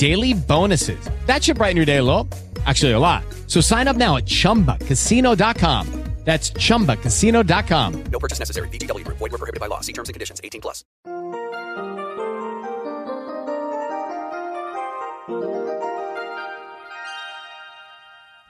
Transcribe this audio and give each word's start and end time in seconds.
daily 0.00 0.32
bonuses. 0.32 0.98
That 1.26 1.44
should 1.44 1.58
brighten 1.58 1.76
your 1.76 1.84
day 1.84 1.98
a 1.98 2.02
little. 2.02 2.26
Actually, 2.64 2.92
a 2.92 2.98
lot. 2.98 3.22
So 3.46 3.60
sign 3.60 3.86
up 3.86 3.96
now 3.96 4.16
at 4.16 4.24
chumbacasino.com. 4.24 5.86
That's 6.24 6.52
chumbacasino.com. 6.52 8.04
No 8.12 8.18
purchase 8.18 8.38
necessary. 8.38 8.68
VGW. 8.68 9.04
Void 9.04 9.32
were 9.32 9.38
prohibited 9.38 9.58
by 9.58 9.68
law. 9.68 9.80
See 9.80 9.94
terms 9.94 10.10
and 10.10 10.14
conditions. 10.14 10.38
18 10.44 10.60
plus. 10.60 10.84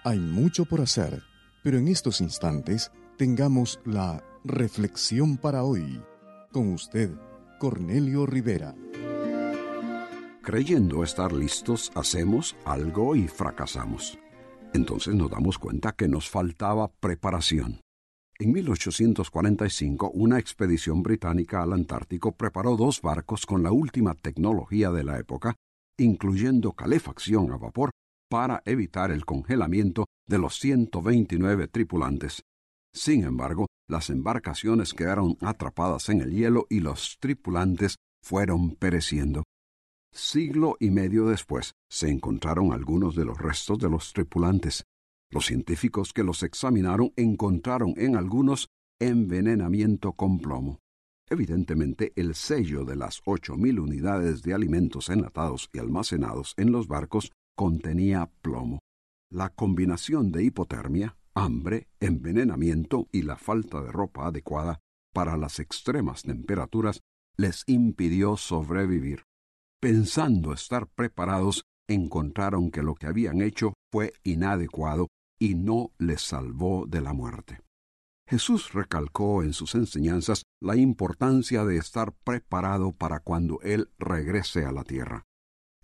Hay 0.05 0.19
mucho 0.19 0.65
por 0.65 0.81
hacer, 0.81 1.23
pero 1.63 1.79
en 1.79 1.87
estos 1.87 2.21
instantes 2.21 2.91
tengamos 3.17 3.79
la 3.85 4.25
reflexión 4.45 5.37
para 5.37 5.63
hoy. 5.63 6.03
Con 6.51 6.73
usted, 6.73 7.11
Cornelio 7.61 8.27
Rivera. 8.27 8.75
Creyendo 10.43 11.05
estar 11.05 11.33
listos, 11.33 11.93
hacemos 11.95 12.57
algo 12.65 13.15
y 13.15 13.29
fracasamos. 13.29 14.19
Entonces 14.73 15.15
nos 15.15 15.31
damos 15.31 15.59
cuenta 15.59 15.93
que 15.93 16.09
nos 16.09 16.31
faltaba 16.31 16.89
preparación. 16.89 17.81
En 18.39 18.53
1845, 18.53 20.11
una 20.15 20.39
expedición 20.39 21.03
británica 21.03 21.63
al 21.63 21.75
Antártico 21.75 22.33
preparó 22.33 22.77
dos 22.79 23.03
barcos 23.03 23.45
con 23.45 23.63
la 23.63 23.71
última 23.71 24.15
tecnología 24.15 24.91
de 24.91 25.05
la 25.05 25.19
época, 25.19 25.57
incluyendo 25.99 26.73
calefacción 26.73 27.53
a 27.53 27.59
vapor, 27.59 27.91
para 28.31 28.63
evitar 28.65 29.11
el 29.11 29.27
congelamiento 29.27 30.07
de 30.27 30.39
los 30.39 30.59
129 30.59 31.69
tripulantes. 31.69 32.43
Sin 32.95 33.25
embargo, 33.25 33.67
las 33.89 34.09
embarcaciones 34.09 34.95
quedaron 34.95 35.37
atrapadas 35.43 36.09
en 36.09 36.23
el 36.23 36.31
hielo 36.31 36.67
y 36.71 36.81
los 36.81 37.19
tripulantes 37.21 37.97
fueron 38.23 38.75
pereciendo. 38.77 39.43
Siglo 40.13 40.77
y 40.81 40.91
medio 40.91 41.27
después 41.27 41.75
se 41.89 42.11
encontraron 42.11 42.73
algunos 42.73 43.15
de 43.15 43.25
los 43.25 43.39
restos 43.39 43.79
de 43.79 43.89
los 43.89 44.13
tripulantes. 44.13 44.85
Los 45.31 45.47
científicos 45.47 46.13
que 46.13 46.25
los 46.25 46.43
examinaron 46.43 47.13
encontraron 47.17 47.95
en 47.97 48.17
algunos 48.17 48.69
envenenamiento 48.99 50.13
con 50.13 50.39
plomo. 50.39 50.81
Evidentemente, 51.29 52.13
el 52.17 52.35
sello 52.35 52.85
de 52.85 52.97
las 52.97 53.23
ocho 53.25 53.57
mil 53.57 53.79
unidades 53.79 54.43
de 54.43 54.53
alimentos 54.53 55.09
enlatados 55.11 55.71
y 55.73 55.79
almacenados 55.79 56.55
en 56.57 56.73
los 56.73 56.89
barcos 56.89 57.31
contenía 57.57 58.29
plomo. 58.43 58.81
La 59.31 59.51
combinación 59.51 60.33
de 60.33 60.43
hipotermia, 60.43 61.17
hambre, 61.35 61.87
envenenamiento 62.01 63.07
y 63.13 63.23
la 63.23 63.37
falta 63.37 63.81
de 63.81 63.93
ropa 63.93 64.27
adecuada 64.27 64.81
para 65.15 65.37
las 65.37 65.61
extremas 65.61 66.23
temperaturas 66.23 67.01
les 67.37 67.63
impidió 67.69 68.37
sobrevivir. 68.37 69.30
Pensando 69.83 70.53
estar 70.53 70.89
preparados, 70.89 71.65
encontraron 71.89 72.71
que 72.71 72.83
lo 72.83 72.95
que 72.95 73.07
habían 73.07 73.41
hecho 73.41 73.73
fue 73.91 74.13
inadecuado 74.25 75.09
y 75.39 75.55
no 75.55 75.93
les 75.97 76.21
salvó 76.21 76.85
de 76.87 77.01
la 77.01 77.15
muerte. 77.15 77.63
Jesús 78.29 78.75
recalcó 78.75 79.43
en 79.43 79.55
sus 79.55 79.75
enseñanzas 79.75 80.43
la 80.61 80.77
importancia 80.77 81.65
de 81.65 81.79
estar 81.79 82.13
preparado 82.13 82.93
para 82.93 83.21
cuando 83.21 83.59
Él 83.63 83.91
regrese 83.99 84.67
a 84.67 84.73
la 84.73 84.85
tierra. 84.85 85.25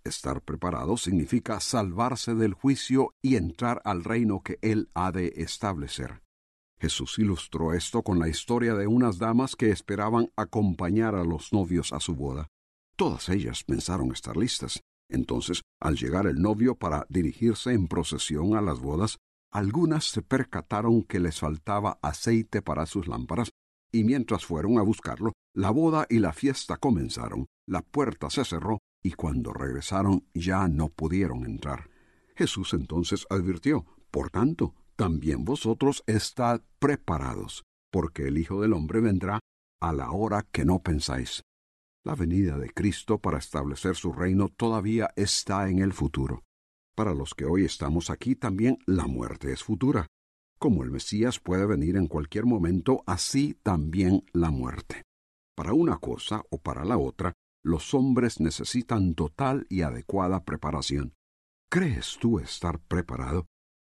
Estar 0.04 0.42
preparado 0.42 0.98
significa 0.98 1.58
salvarse 1.60 2.34
del 2.34 2.52
juicio 2.52 3.14
y 3.22 3.36
entrar 3.36 3.80
al 3.86 4.04
reino 4.04 4.42
que 4.42 4.58
Él 4.60 4.90
ha 4.92 5.10
de 5.10 5.32
establecer. 5.36 6.22
Jesús 6.78 7.18
ilustró 7.18 7.72
esto 7.72 8.02
con 8.02 8.18
la 8.18 8.28
historia 8.28 8.74
de 8.74 8.86
unas 8.86 9.16
damas 9.18 9.56
que 9.56 9.70
esperaban 9.70 10.30
acompañar 10.36 11.14
a 11.14 11.24
los 11.24 11.54
novios 11.54 11.94
a 11.94 11.98
su 11.98 12.14
boda. 12.14 12.48
Todas 12.96 13.28
ellas 13.28 13.62
pensaron 13.62 14.10
estar 14.12 14.36
listas. 14.36 14.80
Entonces, 15.08 15.62
al 15.80 15.96
llegar 15.96 16.26
el 16.26 16.40
novio 16.40 16.74
para 16.74 17.06
dirigirse 17.08 17.72
en 17.72 17.88
procesión 17.88 18.56
a 18.56 18.62
las 18.62 18.80
bodas, 18.80 19.18
algunas 19.52 20.04
se 20.06 20.22
percataron 20.22 21.02
que 21.02 21.20
les 21.20 21.38
faltaba 21.38 21.98
aceite 22.02 22.62
para 22.62 22.86
sus 22.86 23.06
lámparas, 23.06 23.50
y 23.92 24.02
mientras 24.02 24.44
fueron 24.44 24.78
a 24.78 24.82
buscarlo, 24.82 25.32
la 25.54 25.70
boda 25.70 26.06
y 26.08 26.18
la 26.18 26.32
fiesta 26.32 26.76
comenzaron, 26.76 27.46
la 27.66 27.82
puerta 27.82 28.30
se 28.30 28.44
cerró, 28.44 28.78
y 29.02 29.12
cuando 29.12 29.52
regresaron 29.52 30.26
ya 30.34 30.66
no 30.66 30.88
pudieron 30.88 31.44
entrar. 31.44 31.88
Jesús 32.34 32.74
entonces 32.74 33.26
advirtió, 33.30 33.86
Por 34.10 34.30
tanto, 34.30 34.74
también 34.96 35.44
vosotros 35.44 36.02
estad 36.06 36.62
preparados, 36.78 37.62
porque 37.92 38.26
el 38.28 38.38
Hijo 38.38 38.60
del 38.60 38.72
Hombre 38.72 39.00
vendrá 39.00 39.38
a 39.80 39.92
la 39.92 40.10
hora 40.10 40.46
que 40.50 40.64
no 40.64 40.82
pensáis. 40.82 41.42
La 42.06 42.14
venida 42.14 42.56
de 42.56 42.70
Cristo 42.70 43.18
para 43.18 43.38
establecer 43.38 43.96
su 43.96 44.12
reino 44.12 44.48
todavía 44.48 45.10
está 45.16 45.68
en 45.68 45.80
el 45.80 45.92
futuro. 45.92 46.44
Para 46.94 47.12
los 47.12 47.34
que 47.34 47.46
hoy 47.46 47.64
estamos 47.64 48.10
aquí 48.10 48.36
también 48.36 48.78
la 48.86 49.08
muerte 49.08 49.50
es 49.50 49.64
futura. 49.64 50.06
Como 50.56 50.84
el 50.84 50.92
Mesías 50.92 51.40
puede 51.40 51.66
venir 51.66 51.96
en 51.96 52.06
cualquier 52.06 52.46
momento, 52.46 53.02
así 53.06 53.58
también 53.60 54.24
la 54.32 54.52
muerte. 54.52 55.02
Para 55.56 55.72
una 55.72 55.98
cosa 55.98 56.44
o 56.48 56.58
para 56.58 56.84
la 56.84 56.96
otra, 56.96 57.32
los 57.64 57.92
hombres 57.92 58.38
necesitan 58.38 59.16
total 59.16 59.66
y 59.68 59.82
adecuada 59.82 60.44
preparación. 60.44 61.12
¿Crees 61.68 62.18
tú 62.20 62.38
estar 62.38 62.78
preparado? 62.78 63.46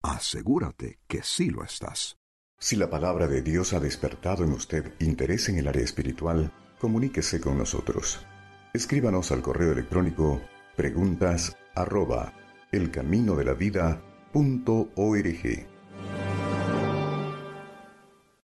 Asegúrate 0.02 0.98
que 1.06 1.22
sí 1.22 1.48
lo 1.48 1.62
estás. 1.62 2.16
Si 2.58 2.74
la 2.74 2.90
palabra 2.90 3.28
de 3.28 3.40
Dios 3.40 3.72
ha 3.72 3.78
despertado 3.78 4.42
en 4.42 4.50
usted 4.50 4.94
interés 4.98 5.48
en 5.48 5.58
el 5.58 5.68
área 5.68 5.84
espiritual, 5.84 6.52
comuníquese 6.80 7.40
con 7.40 7.58
nosotros. 7.58 8.24
Escríbanos 8.72 9.32
al 9.32 9.42
correo 9.42 9.72
electrónico 9.72 10.40
preguntas 10.76 11.56
arroba 11.74 12.32
elcaminodelavida.org. 12.72 15.69